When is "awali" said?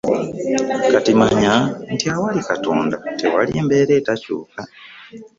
2.15-2.39